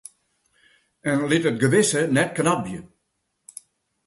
En 1.11 1.19
lit 1.29 1.45
it 1.49 1.59
gewisse 1.61 2.01
net 2.15 2.33
knabje? 2.35 2.79